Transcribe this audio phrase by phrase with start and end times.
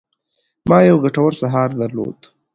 [0.69, 2.19] ما یو ګټور سهار درلود.